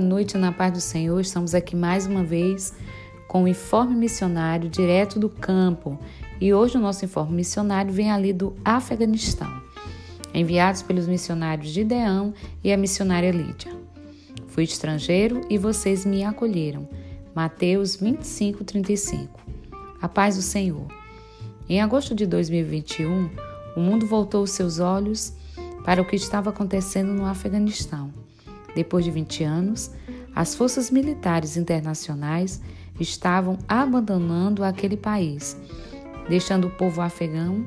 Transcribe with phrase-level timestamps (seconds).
[0.00, 1.20] noite, na paz do Senhor.
[1.20, 2.74] Estamos aqui mais uma vez
[3.28, 5.98] com o informe missionário direto do campo.
[6.40, 9.50] E hoje o nosso informe missionário vem ali do Afeganistão,
[10.32, 13.72] enviados pelos missionários Gideão e a missionária Lídia.
[14.48, 16.88] Fui estrangeiro e vocês me acolheram.
[17.34, 19.40] Mateus 25, 35.
[20.00, 20.86] A paz do Senhor.
[21.68, 23.30] Em agosto de 2021,
[23.76, 25.32] o mundo voltou seus olhos
[25.84, 28.12] para o que estava acontecendo no Afeganistão.
[28.74, 29.90] Depois de 20 anos,
[30.34, 32.60] as forças militares internacionais
[32.98, 35.56] estavam abandonando aquele país,
[36.28, 37.66] deixando o povo afegão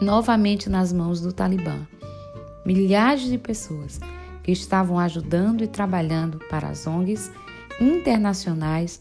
[0.00, 1.86] novamente nas mãos do Talibã.
[2.64, 4.00] Milhares de pessoas
[4.42, 7.30] que estavam ajudando e trabalhando para as ONGs
[7.80, 9.00] internacionais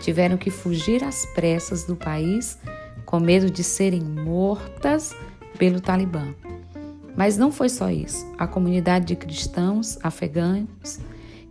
[0.00, 2.58] tiveram que fugir às pressas do país
[3.04, 5.14] com medo de serem mortas
[5.58, 6.34] pelo Talibã.
[7.16, 8.26] Mas não foi só isso.
[8.36, 11.00] A comunidade de cristãos afegãos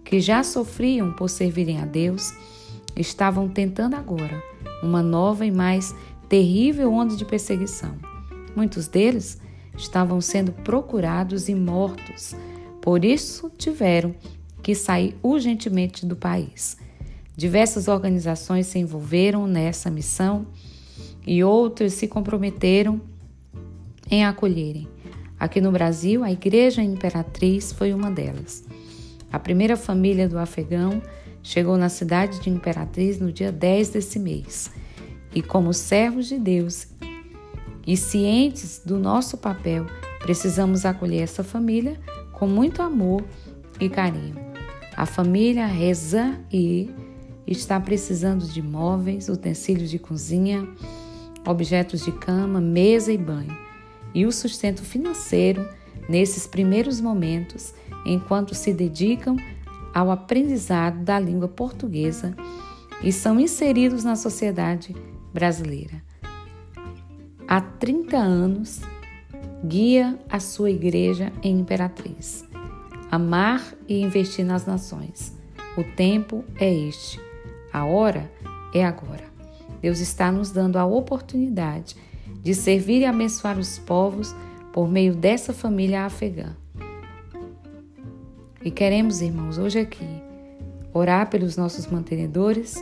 [0.03, 2.33] que já sofriam por servirem a Deus
[2.95, 4.41] estavam tentando agora
[4.83, 5.95] uma nova e mais
[6.29, 7.95] terrível onda de perseguição.
[8.55, 9.41] Muitos deles
[9.75, 12.35] estavam sendo procurados e mortos,
[12.81, 14.15] por isso tiveram
[14.61, 16.77] que sair urgentemente do país.
[17.35, 20.47] Diversas organizações se envolveram nessa missão
[21.27, 23.01] e outras se comprometeram
[24.09, 24.94] em acolherem.
[25.39, 28.63] Aqui no Brasil, a Igreja Imperatriz foi uma delas.
[29.31, 31.01] A primeira família do afegão
[31.43, 34.71] chegou na cidade de Imperatriz no dia 10 desse mês.
[35.33, 36.87] E como servos de Deus
[37.85, 39.85] e cientes do nosso papel,
[40.19, 41.99] precisamos acolher essa família
[42.31, 43.21] com muito amor
[43.79, 44.35] e carinho.
[44.95, 46.89] A família Reza e
[47.45, 50.65] está precisando de móveis, utensílios de cozinha,
[51.45, 53.64] objetos de cama, mesa e banho
[54.15, 55.67] e o sustento financeiro
[56.07, 59.35] nesses primeiros momentos, enquanto se dedicam
[59.93, 62.33] ao aprendizado da língua portuguesa
[63.03, 64.95] e são inseridos na sociedade
[65.33, 66.01] brasileira.
[67.47, 68.81] Há 30 anos,
[69.63, 72.45] guia a sua igreja em Imperatriz.
[73.11, 75.37] Amar e investir nas nações.
[75.77, 77.19] O tempo é este.
[77.71, 78.31] A hora
[78.73, 79.25] é agora.
[79.81, 81.95] Deus está nos dando a oportunidade
[82.45, 84.35] de servir e abençoar os povos
[84.71, 86.55] por meio dessa família afegã.
[88.63, 90.07] E queremos, irmãos, hoje aqui,
[90.93, 92.75] orar pelos nossos mantenedores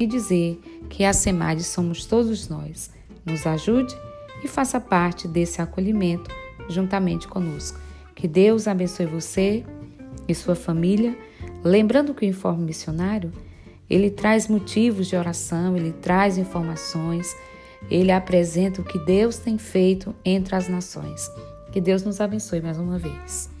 [0.00, 0.60] e dizer
[0.90, 2.90] que a SEMAD somos todos nós.
[3.24, 3.94] Nos ajude
[4.42, 6.28] e faça parte desse acolhimento
[6.68, 7.78] juntamente conosco.
[8.16, 9.64] Que Deus abençoe você
[10.26, 11.16] e sua família.
[11.62, 13.32] Lembrando que o Informe Missionário,
[13.88, 17.32] ele traz motivos de oração, ele traz informações,
[17.90, 21.30] ele apresenta o que Deus tem feito entre as nações.
[21.72, 23.53] Que Deus nos abençoe mais uma vez.